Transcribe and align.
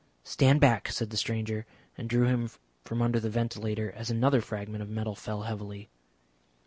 "Stand 0.23 0.59
back," 0.59 0.89
said 0.89 1.11
the 1.11 1.15
stranger, 1.15 1.67
and 1.95 2.09
drew 2.09 2.25
him 2.25 2.49
from 2.83 3.03
under 3.03 3.19
the 3.19 3.29
ventilator 3.29 3.91
as 3.91 4.09
another 4.09 4.41
fragment 4.41 4.81
of 4.81 4.89
metal 4.89 5.13
fell 5.13 5.43
heavily. 5.43 5.89